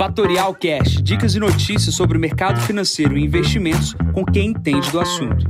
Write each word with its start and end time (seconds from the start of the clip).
Fatorial 0.00 0.54
Cash, 0.54 1.02
dicas 1.02 1.34
e 1.34 1.38
notícias 1.38 1.94
sobre 1.94 2.16
o 2.16 2.20
mercado 2.20 2.58
financeiro 2.62 3.18
e 3.18 3.22
investimentos 3.22 3.94
com 4.14 4.24
quem 4.24 4.46
entende 4.46 4.90
do 4.90 4.98
assunto. 4.98 5.44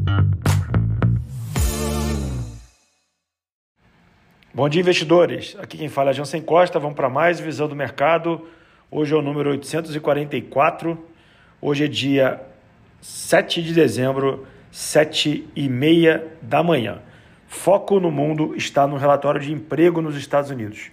Bom 4.53 4.69
dia, 4.69 4.81
investidores. 4.81 5.57
Aqui 5.61 5.79
quem 5.79 5.89
fala 5.89 6.11
é 6.11 6.15
Jansen 6.15 6.43
Costa. 6.43 6.81
Vamos 6.81 6.97
para 6.97 7.09
mais 7.09 7.39
visão 7.39 7.69
do 7.69 7.77
mercado. 7.77 8.45
Hoje 8.91 9.15
é 9.15 9.17
o 9.17 9.23
número 9.23 9.51
844. 9.51 10.99
Hoje 11.63 11.85
é 11.85 11.87
dia 11.87 12.41
7 13.01 13.63
de 13.63 13.73
dezembro, 13.73 14.49
7 14.73 15.49
e 15.55 15.69
meia 15.69 16.27
da 16.43 16.61
manhã. 16.61 16.99
Foco 17.47 18.01
no 18.01 18.11
mundo 18.11 18.57
está 18.57 18.85
no 18.85 18.97
relatório 18.97 19.41
de 19.41 19.53
emprego 19.53 20.03
nos 20.03 20.17
Estados 20.17 20.51
Unidos. 20.51 20.91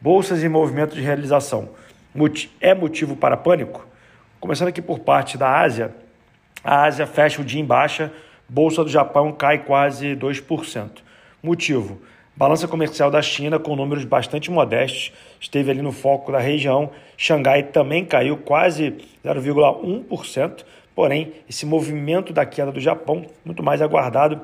Bolsas 0.00 0.42
em 0.42 0.48
movimento 0.48 0.96
de 0.96 1.02
realização. 1.02 1.70
É 2.60 2.72
motivo 2.72 3.14
para 3.14 3.36
pânico? 3.36 3.86
Começando 4.40 4.68
aqui 4.68 4.80
por 4.80 5.00
parte 5.00 5.36
da 5.36 5.60
Ásia. 5.60 5.94
A 6.64 6.84
Ásia 6.84 7.06
fecha 7.06 7.42
o 7.42 7.44
dia 7.44 7.60
em 7.60 7.64
baixa, 7.64 8.10
Bolsa 8.48 8.82
do 8.82 8.88
Japão 8.88 9.32
cai 9.32 9.58
quase 9.58 10.16
2%. 10.16 10.90
Motivo: 11.42 12.00
balança 12.34 12.66
comercial 12.66 13.10
da 13.10 13.20
China 13.20 13.58
com 13.58 13.76
números 13.76 14.04
bastante 14.04 14.50
modestos, 14.50 15.12
esteve 15.38 15.70
ali 15.70 15.82
no 15.82 15.92
foco 15.92 16.32
da 16.32 16.38
região. 16.38 16.90
Xangai 17.18 17.64
também 17.64 18.04
caiu 18.04 18.38
quase 18.38 18.94
0,1%, 19.22 20.64
porém, 20.94 21.34
esse 21.48 21.66
movimento 21.66 22.32
da 22.32 22.46
queda 22.46 22.72
do 22.72 22.80
Japão, 22.80 23.26
muito 23.44 23.62
mais 23.62 23.82
aguardado 23.82 24.40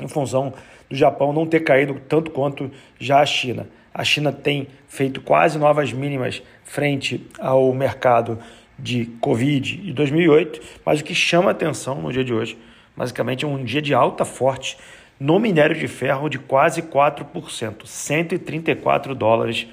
em 0.00 0.06
função 0.06 0.54
do 0.88 0.94
Japão 0.96 1.32
não 1.32 1.46
ter 1.46 1.60
caído 1.60 2.00
tanto 2.08 2.30
quanto 2.30 2.70
já 3.00 3.20
a 3.20 3.26
China. 3.26 3.66
A 3.94 4.04
China 4.04 4.32
tem 4.32 4.68
feito 4.88 5.20
quase 5.20 5.58
novas 5.58 5.92
mínimas 5.92 6.42
frente 6.64 7.26
ao 7.38 7.72
mercado 7.74 8.38
de 8.78 9.06
Covid 9.20 9.76
de 9.76 9.92
2008, 9.92 10.60
mas 10.84 11.00
o 11.00 11.04
que 11.04 11.14
chama 11.14 11.50
atenção 11.50 12.00
no 12.00 12.12
dia 12.12 12.24
de 12.24 12.32
hoje, 12.32 12.58
basicamente, 12.96 13.44
é 13.44 13.48
um 13.48 13.62
dia 13.62 13.82
de 13.82 13.94
alta 13.94 14.24
forte 14.24 14.78
no 15.20 15.38
minério 15.38 15.76
de 15.76 15.86
ferro 15.86 16.28
de 16.28 16.38
quase 16.38 16.82
4%, 16.82 17.86
134 17.86 19.14
dólares 19.14 19.68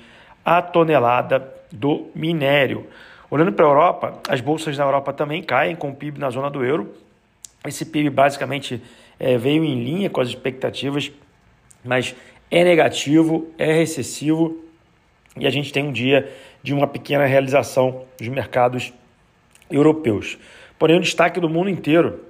a 0.46 0.62
tonelada 0.62 1.52
do 1.72 2.10
minério. 2.14 2.88
Olhando 3.32 3.52
para 3.52 3.66
a 3.66 3.70
Europa, 3.70 4.22
as 4.28 4.42
bolsas 4.42 4.78
na 4.78 4.84
Europa 4.84 5.14
também 5.14 5.42
caem 5.42 5.76
com 5.76 5.90
o 5.90 5.96
PIB 5.96 6.20
na 6.20 6.30
zona 6.30 6.50
do 6.50 6.64
euro. 6.64 6.94
Esse 7.66 7.86
PIB 7.86 8.10
basicamente 8.10 8.82
é, 9.20 9.38
veio 9.38 9.64
em 9.64 9.84
linha 9.84 10.10
com 10.10 10.22
as 10.22 10.30
expectativas, 10.30 11.12
mas 11.84 12.16
é 12.52 12.64
negativo, 12.64 13.48
é 13.58 13.72
recessivo 13.74 14.64
e 15.38 15.46
a 15.46 15.50
gente 15.50 15.72
tem 15.72 15.84
um 15.84 15.92
dia 15.92 16.32
de 16.62 16.74
uma 16.74 16.88
pequena 16.88 17.26
realização 17.26 18.04
dos 18.18 18.28
mercados 18.28 18.94
europeus. 19.70 20.38
Porém, 20.78 20.98
o 20.98 21.02
destaque 21.02 21.40
do 21.40 21.50
mundo 21.50 21.70
inteiro 21.70 22.24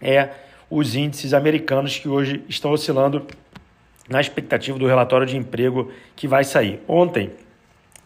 é 0.00 0.30
os 0.70 0.94
índices 0.94 1.34
americanos 1.34 1.98
que 1.98 2.08
hoje 2.08 2.42
estão 2.48 2.72
oscilando 2.72 3.26
na 4.08 4.20
expectativa 4.20 4.78
do 4.78 4.86
relatório 4.86 5.26
de 5.26 5.36
emprego 5.36 5.92
que 6.16 6.26
vai 6.26 6.44
sair. 6.44 6.80
Ontem 6.88 7.30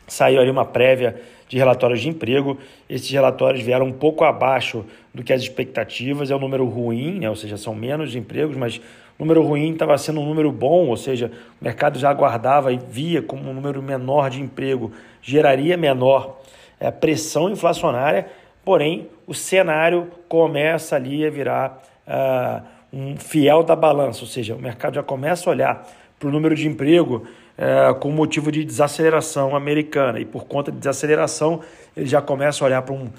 saiu 0.06 0.40
ali 0.40 0.50
uma 0.50 0.64
prévia 0.64 1.20
de 1.48 1.56
relatórios 1.56 2.00
de 2.00 2.08
emprego. 2.08 2.58
Esses 2.88 3.10
relatórios 3.10 3.62
vieram 3.62 3.86
um 3.86 3.92
pouco 3.92 4.24
abaixo 4.24 4.84
do 5.14 5.22
que 5.22 5.32
as 5.32 5.42
expectativas, 5.42 6.30
é 6.30 6.36
um 6.36 6.40
número 6.40 6.66
ruim, 6.66 7.20
né? 7.20 7.30
ou 7.30 7.36
seja, 7.36 7.56
são 7.56 7.74
menos 7.74 8.14
empregos, 8.14 8.56
mas 8.56 8.80
número 9.24 9.42
ruim 9.42 9.72
estava 9.72 9.96
sendo 9.96 10.20
um 10.20 10.26
número 10.26 10.52
bom, 10.52 10.88
ou 10.88 10.96
seja, 10.96 11.30
o 11.60 11.64
mercado 11.64 11.98
já 11.98 12.10
aguardava 12.10 12.72
e 12.72 12.78
via 12.78 13.22
como 13.22 13.48
um 13.48 13.54
número 13.54 13.82
menor 13.82 14.28
de 14.28 14.40
emprego 14.40 14.92
geraria 15.22 15.76
menor 15.76 16.38
é, 16.78 16.90
pressão 16.90 17.50
inflacionária, 17.50 18.26
porém 18.64 19.08
o 19.26 19.34
cenário 19.34 20.08
começa 20.28 20.96
ali 20.96 21.26
a 21.26 21.30
virar 21.30 21.82
uh, 22.06 22.62
um 22.92 23.16
fiel 23.16 23.62
da 23.62 23.74
balança, 23.74 24.20
ou 24.20 24.26
seja, 24.26 24.54
o 24.54 24.58
mercado 24.58 24.94
já 24.94 25.02
começa 25.02 25.48
a 25.48 25.52
olhar 25.52 25.88
para 26.18 26.28
o 26.28 26.32
número 26.32 26.54
de 26.54 26.66
emprego 26.68 27.26
é, 27.58 27.94
com 27.94 28.10
motivo 28.10 28.52
de 28.52 28.64
desaceleração 28.64 29.56
americana. 29.56 30.20
E 30.20 30.24
por 30.24 30.44
conta 30.44 30.70
de 30.70 30.78
desaceleração, 30.78 31.60
ele 31.96 32.06
já 32.06 32.20
começa 32.20 32.62
a 32.62 32.66
olhar 32.66 32.82
para 32.82 32.94
um 32.94 33.10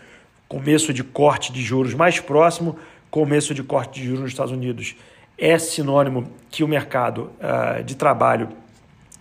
começo 0.47 0.93
de 0.93 1.03
corte 1.03 1.51
de 1.51 1.61
juros 1.61 1.93
mais 1.93 2.19
próximo. 2.19 2.77
Começo 3.09 3.53
de 3.53 3.63
corte 3.63 3.99
de 3.99 4.05
juros 4.05 4.21
nos 4.21 4.31
Estados 4.31 4.51
Unidos 4.51 4.95
é 5.37 5.57
sinônimo 5.57 6.27
que 6.49 6.63
o 6.63 6.67
mercado 6.67 7.29
uh, 7.39 7.83
de 7.83 7.95
trabalho 7.95 8.49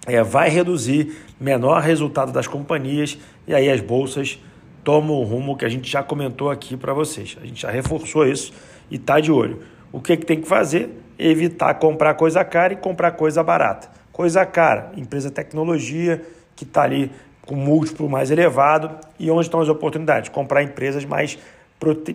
é, 0.06 0.22
vai 0.22 0.48
reduzir, 0.48 1.16
menor 1.38 1.82
resultado 1.82 2.32
das 2.32 2.46
companhias, 2.46 3.18
e 3.46 3.54
aí 3.54 3.70
as 3.70 3.80
bolsas 3.80 4.40
tomam 4.82 5.16
o 5.16 5.24
rumo 5.24 5.56
que 5.56 5.64
a 5.64 5.68
gente 5.68 5.90
já 5.90 6.02
comentou 6.02 6.48
aqui 6.48 6.76
para 6.76 6.94
vocês. 6.94 7.36
A 7.42 7.44
gente 7.44 7.62
já 7.62 7.70
reforçou 7.70 8.26
isso 8.26 8.52
e 8.90 8.96
está 8.96 9.18
de 9.18 9.32
olho. 9.32 9.62
O 9.92 10.00
que, 10.00 10.16
que 10.16 10.24
tem 10.24 10.40
que 10.40 10.48
fazer? 10.48 10.90
Evitar 11.18 11.74
comprar 11.74 12.14
coisa 12.14 12.44
cara 12.44 12.72
e 12.72 12.76
comprar 12.76 13.10
coisa 13.12 13.42
barata. 13.42 13.90
Coisa 14.12 14.46
cara, 14.46 14.92
empresa 14.96 15.30
tecnologia 15.30 16.22
que 16.54 16.64
está 16.64 16.82
ali 16.82 17.10
com 17.44 17.54
múltiplo 17.54 18.08
mais 18.08 18.30
elevado 18.30 18.90
e 19.18 19.30
onde 19.30 19.42
estão 19.42 19.60
as 19.60 19.68
oportunidades? 19.68 20.30
Comprar 20.30 20.62
empresas 20.62 21.04
mais 21.04 21.38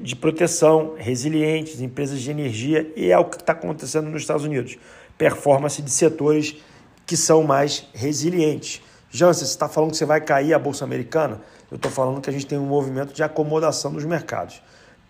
de 0.02 0.16
proteção, 0.16 0.96
resilientes, 0.98 1.82
empresas 1.82 2.20
de 2.20 2.32
energia 2.32 2.92
e 2.96 3.12
é 3.12 3.18
o 3.18 3.26
que 3.26 3.38
está 3.38 3.54
acontecendo 3.54 4.10
nos 4.10 4.22
Estados 4.22 4.44
Unidos. 4.44 4.78
Performance 5.18 5.82
de 5.82 5.92
setores 5.92 6.56
que 7.06 7.16
são 7.16 7.44
mais 7.44 7.88
resilientes. 7.94 8.82
Jansen, 9.10 9.46
você 9.46 9.52
está 9.52 9.68
falando 9.70 9.92
que 9.92 9.98
você 9.98 10.06
vai 10.06 10.22
cair 10.22 10.54
a 10.54 10.60
Bolsa 10.60 10.84
Americana? 10.84 11.42
Eu 11.70 11.76
estou 11.76 11.92
falando 11.92 12.22
que 12.22 12.30
a 12.30 12.34
gente 12.34 12.48
tem 12.48 12.58
um 12.58 12.66
movimento 12.66 13.14
de 13.14 13.22
acomodação 13.22 13.92
dos 13.92 14.06
mercados. 14.06 14.62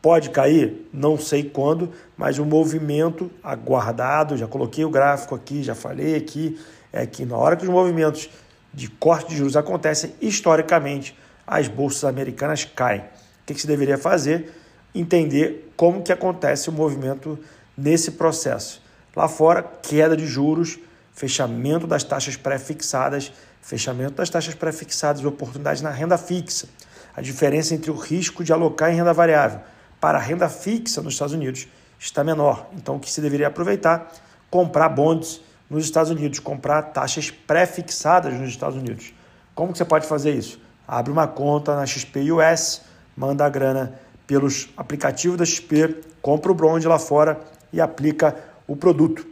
Pode 0.02 0.32
cair? 0.32 0.90
Não 0.92 1.18
sei 1.18 1.44
quando, 1.44 1.92
mas 2.18 2.40
o 2.40 2.46
movimento 2.46 3.30
aguardado, 3.44 4.36
já 4.36 4.48
coloquei 4.48 4.84
o 4.84 4.90
gráfico 4.90 5.36
aqui, 5.36 5.62
já 5.62 5.76
falei 5.76 6.16
aqui, 6.16 6.60
é 6.92 7.06
que 7.06 7.24
na 7.24 7.38
hora 7.38 7.56
que 7.56 7.64
os 7.64 7.70
movimentos 7.70 8.28
de 8.74 8.90
corte 8.90 9.30
de 9.30 9.38
juros 9.38 9.56
acontecem, 9.56 10.16
historicamente, 10.20 11.16
as 11.46 11.68
bolsas 11.68 12.04
americanas 12.04 12.66
caem. 12.66 13.04
Que, 13.52 13.56
que 13.56 13.62
se 13.62 13.68
deveria 13.68 13.98
fazer? 13.98 14.54
Entender 14.94 15.72
como 15.76 16.02
que 16.02 16.12
acontece 16.12 16.70
o 16.70 16.72
movimento 16.72 17.38
nesse 17.78 18.12
processo. 18.12 18.82
Lá 19.16 19.28
fora, 19.28 19.62
queda 19.62 20.16
de 20.16 20.26
juros, 20.26 20.80
fechamento 21.14 21.86
das 21.86 22.04
taxas 22.04 22.36
pré-fixadas, 22.36 23.32
fechamento 23.62 24.14
das 24.14 24.30
taxas 24.30 24.56
pré-fixadas, 24.56 25.24
oportunidades 25.24 25.82
na 25.82 25.90
renda 25.90 26.18
fixa. 26.18 26.68
A 27.16 27.22
diferença 27.22 27.76
entre 27.76 27.92
o 27.92 27.96
risco 27.96 28.44
de 28.44 28.54
alocar 28.54 28.92
em 28.92 28.96
renda 28.96 29.14
variável 29.14 29.60
para 30.00 30.18
a 30.18 30.22
renda 30.22 30.50
fixa 30.50 31.02
nos 31.02 31.14
Estados 31.14 31.34
Unidos 31.34 31.68
está 32.00 32.24
menor. 32.24 32.68
Então, 32.74 32.96
o 32.96 33.00
que 33.00 33.12
se 33.12 33.22
deveria 33.22 33.48
aproveitar? 33.48 34.12
Comprar 34.50 34.90
bonds 34.90 35.42
nos 35.70 35.86
Estados 35.86 36.10
Unidos, 36.10 36.40
comprar 36.40 36.82
taxas 36.82 37.30
pré-fixadas 37.30 38.34
nos 38.34 38.50
Estados 38.50 38.78
Unidos. 38.78 39.14
Como 39.54 39.72
que 39.72 39.78
você 39.78 39.86
pode 39.86 40.08
fazer 40.08 40.34
isso? 40.34 40.60
Abre 40.88 41.12
uma 41.12 41.28
conta 41.28 41.76
na 41.76 41.86
XP 41.86 42.32
US, 42.32 42.82
manda 43.22 43.46
a 43.46 43.50
grana 43.50 43.94
pelos 44.26 44.68
aplicativos 44.76 45.38
da 45.38 45.46
XP, 45.46 46.02
compra 46.24 46.52
o 46.52 46.56
bronze 46.56 46.88
lá 46.88 46.98
fora 46.98 47.40
e 47.72 47.80
aplica 47.80 48.36
o 48.66 48.76
produto. 48.76 49.24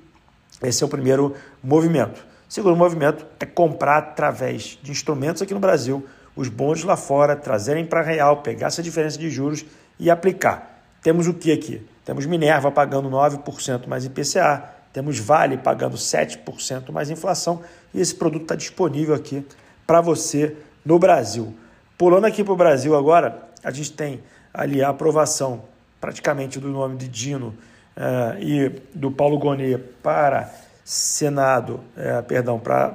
Esse 0.61 0.83
é 0.83 0.85
o 0.85 0.89
primeiro 0.89 1.33
movimento. 1.63 2.19
O 2.47 2.53
segundo 2.53 2.75
movimento 2.75 3.25
é 3.39 3.47
comprar 3.47 3.97
através 3.97 4.77
de 4.83 4.91
instrumentos 4.91 5.41
aqui 5.41 5.55
no 5.55 5.59
Brasil 5.59 6.05
os 6.35 6.49
bons 6.49 6.83
lá 6.83 6.95
fora, 6.95 7.35
trazerem 7.35 7.83
para 7.83 8.03
real, 8.03 8.43
pegar 8.43 8.67
essa 8.67 8.83
diferença 8.83 9.17
de 9.17 9.27
juros 9.27 9.65
e 9.99 10.11
aplicar. 10.11 10.83
Temos 11.01 11.27
o 11.27 11.33
que 11.33 11.51
aqui? 11.51 11.81
Temos 12.05 12.27
Minerva 12.27 12.71
pagando 12.71 13.09
9% 13.09 13.87
mais 13.87 14.05
IPCA, 14.05 14.69
temos 14.93 15.17
Vale 15.17 15.57
pagando 15.57 15.97
7% 15.97 16.91
mais 16.91 17.09
inflação 17.09 17.61
e 17.91 17.99
esse 17.99 18.13
produto 18.13 18.43
está 18.43 18.55
disponível 18.55 19.15
aqui 19.15 19.43
para 19.87 19.99
você 19.99 20.55
no 20.85 20.99
Brasil. 20.99 21.55
Pulando 21.99 22.23
aqui 22.23 22.45
para 22.45 22.53
o 22.53 22.55
Brasil 22.55 22.95
agora, 22.95 23.48
a 23.63 23.71
gente 23.71 23.91
tem 23.91 24.23
ali 24.53 24.83
a 24.83 24.89
aprovação 24.89 25.63
praticamente 25.99 26.59
do 26.59 26.69
nome 26.69 26.97
de 26.97 27.07
Dino 27.07 27.55
uh, 27.95 28.41
e 28.41 28.69
do 28.93 29.11
Paulo 29.11 29.37
Gonet 29.37 29.77
para 30.01 30.49
Senado, 30.83 31.81
uh, 31.97 32.23
perdão, 32.23 32.59
para 32.59 32.93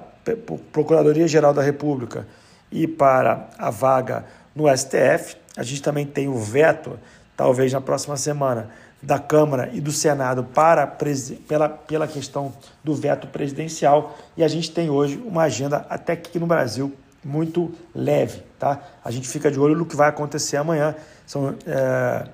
Procuradoria 0.73 1.29
Geral 1.29 1.53
da 1.53 1.63
República 1.63 2.27
e 2.73 2.89
para 2.89 3.49
a 3.59 3.71
vaga 3.71 4.25
no 4.55 4.65
STF. 4.75 5.37
A 5.57 5.63
gente 5.63 5.83
também 5.83 6.07
tem 6.07 6.29
o 6.29 6.39
veto, 6.39 6.99
talvez 7.37 7.73
na 7.73 7.81
próxima 7.81 8.17
semana, 8.17 8.71
da 9.05 9.19
Câmara 9.19 9.69
e 9.73 9.81
do 9.81 9.93
Senado 9.93 10.43
para 10.43 10.87
pela, 10.87 11.69
pela 11.69 12.09
questão 12.09 12.53
do 12.83 12.95
veto 12.95 13.27
presidencial 13.27 14.17
e 14.35 14.43
a 14.43 14.49
gente 14.49 14.71
tem 14.71 14.89
hoje 14.89 15.23
uma 15.25 15.43
agenda 15.43 15.85
até 15.91 16.15
aqui 16.15 16.39
no 16.39 16.47
Brasil 16.47 16.91
muito 17.25 17.73
leve, 17.95 18.43
tá? 18.59 18.81
A 19.05 19.11
gente 19.11 19.29
fica 19.29 19.51
de 19.51 19.59
olho 19.59 19.77
no 19.77 19.87
que 19.87 19.97
vai 19.97 20.09
acontecer 20.09 20.57
amanhã, 20.57 20.95
são 21.27 21.55
é, 21.67 22.29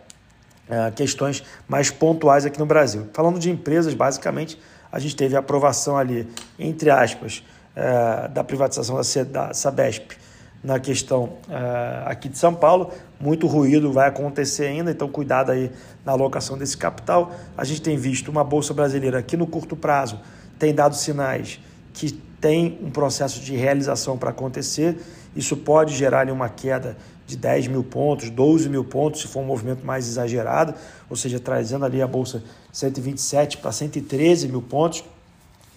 é, 0.68 0.90
questões 0.90 1.42
mais 1.68 1.90
pontuais 1.90 2.44
aqui 2.44 2.58
no 2.58 2.66
Brasil. 2.66 3.08
Falando 3.12 3.38
de 3.38 3.50
empresas, 3.50 3.94
basicamente, 3.94 4.60
a 4.90 4.98
gente 4.98 5.14
teve 5.14 5.36
a 5.36 5.38
aprovação 5.38 5.96
ali, 5.96 6.28
entre 6.58 6.90
aspas, 6.90 7.44
é, 7.74 8.28
da 8.28 8.42
privatização 8.42 8.96
da, 8.96 9.24
da 9.24 9.54
Sabesp 9.54 10.18
na 10.62 10.78
questão 10.78 11.24
uh, 11.48 12.06
aqui 12.06 12.28
de 12.28 12.38
São 12.38 12.54
Paulo. 12.54 12.92
Muito 13.18 13.46
ruído 13.46 13.92
vai 13.92 14.08
acontecer 14.08 14.66
ainda, 14.66 14.90
então 14.90 15.08
cuidado 15.08 15.50
aí 15.50 15.70
na 16.04 16.12
alocação 16.12 16.56
desse 16.56 16.76
capital. 16.76 17.32
A 17.56 17.64
gente 17.64 17.80
tem 17.82 17.96
visto 17.96 18.28
uma 18.28 18.44
bolsa 18.44 18.74
brasileira 18.74 19.22
que 19.22 19.36
no 19.36 19.46
curto 19.46 19.74
prazo 19.74 20.20
tem 20.58 20.74
dado 20.74 20.94
sinais 20.94 21.58
que 21.92 22.12
tem 22.40 22.78
um 22.82 22.90
processo 22.90 23.40
de 23.40 23.54
realização 23.54 24.16
para 24.16 24.30
acontecer. 24.30 24.98
Isso 25.36 25.56
pode 25.56 25.94
gerar 25.94 26.28
uma 26.30 26.48
queda 26.48 26.96
de 27.26 27.36
10 27.36 27.68
mil 27.68 27.84
pontos, 27.84 28.28
12 28.30 28.68
mil 28.68 28.84
pontos, 28.84 29.20
se 29.20 29.28
for 29.28 29.40
um 29.40 29.44
movimento 29.44 29.86
mais 29.86 30.08
exagerado, 30.08 30.74
ou 31.08 31.14
seja, 31.14 31.38
trazendo 31.38 31.84
ali 31.84 32.02
a 32.02 32.06
bolsa 32.06 32.42
127 32.72 33.58
para 33.58 33.70
113 33.70 34.48
mil 34.48 34.62
pontos. 34.62 35.04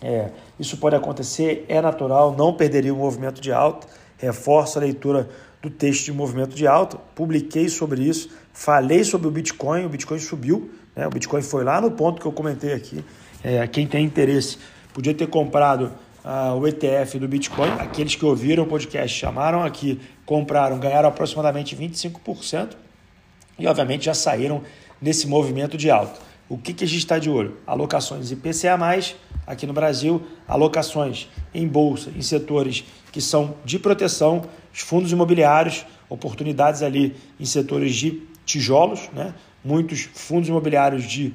É, 0.02 0.32
isso 0.60 0.78
pode 0.78 0.96
acontecer, 0.96 1.66
é 1.70 1.82
natural, 1.82 2.36
não 2.36 2.54
perderia 2.54 2.94
o 2.94 2.98
movimento 2.98 3.40
de 3.40 3.52
alta. 3.52 3.88
Reforço 4.18 4.80
a 4.80 4.82
leitura 4.82 5.30
do 5.62 5.70
texto 5.70 6.06
de 6.06 6.12
movimento 6.12 6.56
de 6.56 6.66
alta. 6.66 6.98
Publiquei 7.14 7.70
sobre 7.70 8.04
isso, 8.04 8.30
falei 8.52 9.04
sobre 9.04 9.28
o 9.28 9.32
Bitcoin, 9.32 9.86
o 9.86 9.90
Bitcoin 9.90 10.20
subiu, 10.20 10.72
né? 10.96 11.06
o 11.08 11.10
Bitcoin 11.10 11.42
foi 11.42 11.64
lá 11.64 11.80
no 11.80 11.92
ponto 11.92 12.20
que 12.20 12.28
eu 12.28 12.32
comentei 12.32 12.74
aqui. 12.74 13.04
É, 13.44 13.66
quem 13.68 13.86
tem 13.86 14.06
interesse 14.06 14.58
podia 14.94 15.14
ter 15.14 15.28
comprado 15.28 15.92
uh, 16.24 16.58
o 16.58 16.68
ETF 16.68 17.20
do 17.20 17.28
Bitcoin. 17.28 17.70
Aqueles 17.80 18.16
que 18.16 18.26
ouviram 18.26 18.64
o 18.64 18.68
podcast 18.68 19.18
chamaram 19.18 19.64
aqui, 19.64 20.00
compraram, 20.26 20.80
ganharam 20.80 21.10
aproximadamente 21.10 21.76
25% 21.76 22.70
e, 23.58 23.68
obviamente, 23.68 24.06
já 24.06 24.14
saíram 24.14 24.62
nesse 25.02 25.28
movimento 25.28 25.78
de 25.78 25.90
alta. 25.90 26.20
O 26.48 26.58
que, 26.58 26.74
que 26.74 26.84
a 26.84 26.88
gente 26.88 27.00
está 27.00 27.18
de 27.18 27.30
olho? 27.30 27.58
Alocações 27.66 28.32
IPCA, 28.32 28.78
aqui 29.46 29.66
no 29.66 29.74
Brasil, 29.74 30.22
alocações 30.48 31.28
em 31.54 31.68
bolsa, 31.68 32.12
em 32.16 32.22
setores 32.22 32.84
que 33.12 33.22
são 33.22 33.56
de 33.66 33.80
proteção, 33.80 34.44
os 34.74 34.80
fundos 34.80 35.12
imobiliários, 35.12 35.86
oportunidades 36.10 36.82
ali 36.82 37.16
em 37.40 37.46
setores 37.46 37.96
de 37.96 38.24
tijolos, 38.46 39.10
né? 39.14 39.34
muitos 39.64 40.02
fundos 40.02 40.50
imobiliários 40.50 41.04
de 41.04 41.34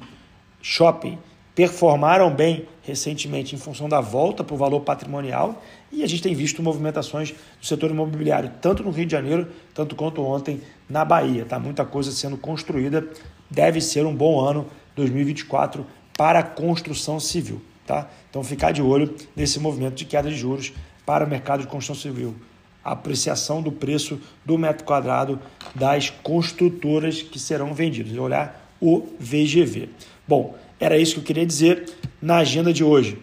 shopping 0.61 1.17
performaram 1.55 2.33
bem 2.33 2.67
recentemente 2.83 3.55
em 3.55 3.59
função 3.59 3.89
da 3.89 4.01
volta 4.01 4.43
para 4.43 4.53
o 4.53 4.57
valor 4.57 4.81
patrimonial 4.81 5.61
e 5.91 6.03
a 6.03 6.07
gente 6.07 6.21
tem 6.21 6.33
visto 6.33 6.61
movimentações 6.63 7.31
do 7.59 7.65
setor 7.65 7.91
imobiliário 7.91 8.51
tanto 8.61 8.83
no 8.83 8.91
Rio 8.91 9.05
de 9.05 9.11
Janeiro, 9.11 9.47
tanto 9.73 9.95
quanto 9.95 10.21
ontem 10.21 10.61
na 10.89 11.03
Bahia. 11.03 11.45
Tá 11.45 11.59
muita 11.59 11.85
coisa 11.85 12.11
sendo 12.11 12.37
construída, 12.37 13.07
deve 13.49 13.81
ser 13.81 14.05
um 14.05 14.15
bom 14.15 14.39
ano 14.39 14.67
2024 14.95 15.85
para 16.17 16.39
a 16.39 16.43
construção 16.43 17.19
civil, 17.19 17.61
tá? 17.85 18.09
Então 18.29 18.43
ficar 18.43 18.71
de 18.71 18.81
olho 18.81 19.13
nesse 19.35 19.59
movimento 19.59 19.95
de 19.95 20.05
queda 20.05 20.29
de 20.29 20.35
juros 20.35 20.73
para 21.05 21.25
o 21.25 21.29
mercado 21.29 21.61
de 21.61 21.67
construção 21.67 21.95
civil. 21.95 22.35
A 22.83 22.91
apreciação 22.91 23.61
do 23.61 23.71
preço 23.71 24.19
do 24.45 24.57
metro 24.57 24.85
quadrado 24.85 25.39
das 25.75 26.09
construtoras 26.09 27.21
que 27.21 27.39
serão 27.39 27.73
vendidos. 27.73 28.17
Olhar 28.17 28.69
o 28.81 29.07
VGV. 29.19 29.89
Bom, 30.27 30.55
era 30.79 30.97
isso 30.97 31.15
que 31.15 31.19
eu 31.19 31.23
queria 31.23 31.45
dizer 31.45 31.85
na 32.21 32.37
agenda 32.37 32.71
de 32.71 32.83
hoje. 32.83 33.19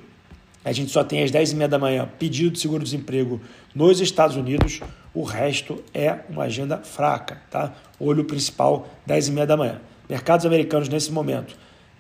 A 0.64 0.72
gente 0.72 0.90
só 0.90 1.04
tem 1.04 1.22
às 1.22 1.30
10h30 1.30 1.68
da 1.68 1.78
manhã 1.78 2.08
pedido 2.18 2.50
de 2.50 2.58
seguro-desemprego 2.58 3.40
nos 3.74 4.00
Estados 4.00 4.36
Unidos, 4.36 4.80
o 5.14 5.22
resto 5.22 5.82
é 5.94 6.18
uma 6.28 6.44
agenda 6.44 6.78
fraca, 6.78 7.40
tá? 7.50 7.72
Olho 7.98 8.24
principal, 8.24 8.88
10h30 9.08 9.46
da 9.46 9.56
manhã. 9.56 9.80
Mercados 10.08 10.44
americanos 10.44 10.88
nesse 10.88 11.10
momento, 11.10 11.56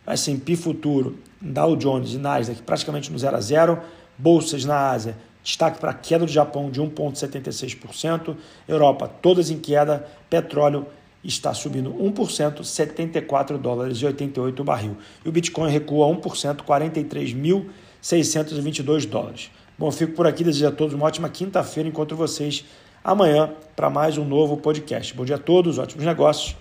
S&P 0.06 0.56
Futuro, 0.56 1.18
Dow 1.40 1.76
Jones 1.76 2.12
e 2.12 2.18
Nasdaq 2.18 2.62
praticamente 2.62 3.10
no 3.10 3.18
0 3.18 3.36
a 3.36 3.40
0, 3.40 3.80
bolsas 4.18 4.64
na 4.64 4.90
Ásia, 4.90 5.16
destaque 5.42 5.78
para 5.78 5.92
a 5.92 5.94
queda 5.94 6.26
do 6.26 6.32
Japão 6.32 6.70
de 6.70 6.80
1,76%, 6.80 8.36
Europa 8.66 9.08
todas 9.22 9.50
em 9.50 9.58
queda, 9.58 10.06
petróleo 10.28 10.86
está 11.26 11.52
subindo 11.52 11.92
1%, 11.92 12.62
74 12.62 13.58
dólares 13.58 13.98
e 13.98 14.06
88 14.06 14.60
o 14.60 14.64
barril. 14.64 14.96
E 15.24 15.28
o 15.28 15.32
Bitcoin 15.32 15.68
recua 15.70 16.06
1%, 16.06 16.62
43.622 16.62 19.06
dólares. 19.06 19.50
Bom, 19.78 19.90
fico 19.90 20.12
por 20.12 20.26
aqui, 20.26 20.44
desejo 20.44 20.68
a 20.68 20.72
todos 20.72 20.94
uma 20.94 21.06
ótima 21.06 21.28
quinta-feira. 21.28 21.88
Encontro 21.88 22.16
vocês 22.16 22.64
amanhã 23.04 23.50
para 23.74 23.90
mais 23.90 24.16
um 24.16 24.24
novo 24.24 24.56
podcast. 24.56 25.12
Bom 25.14 25.24
dia 25.24 25.36
a 25.36 25.38
todos, 25.38 25.78
ótimos 25.78 26.04
negócios. 26.04 26.56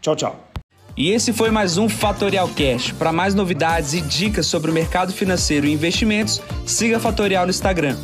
Tchau, 0.00 0.14
tchau. 0.14 0.46
E 0.96 1.10
esse 1.10 1.32
foi 1.32 1.50
mais 1.50 1.78
um 1.78 1.88
Fatorial 1.88 2.48
Cash. 2.48 2.92
Para 2.92 3.12
mais 3.12 3.34
novidades 3.34 3.94
e 3.94 4.00
dicas 4.00 4.46
sobre 4.46 4.70
o 4.70 4.74
mercado 4.74 5.12
financeiro 5.12 5.66
e 5.66 5.72
investimentos, 5.72 6.40
siga 6.66 6.98
a 6.98 7.00
Fatorial 7.00 7.44
no 7.44 7.50
Instagram, 7.50 7.96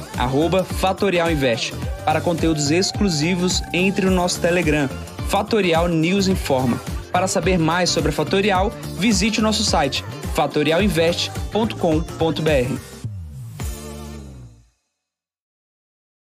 @fatorialinvest. 0.80 1.74
Para 2.04 2.20
conteúdos 2.20 2.70
exclusivos, 2.70 3.62
entre 3.72 4.06
no 4.06 4.12
nosso 4.12 4.40
Telegram 4.40 4.88
Fatorial 5.28 5.88
News 5.88 6.28
Informa. 6.28 6.80
Para 7.12 7.26
saber 7.26 7.58
mais 7.58 7.90
sobre 7.90 8.10
a 8.10 8.12
Fatorial, 8.12 8.72
visite 8.98 9.40
o 9.40 9.42
nosso 9.42 9.64
site 9.64 10.04
fatorialinvest.com.br. 10.34 12.95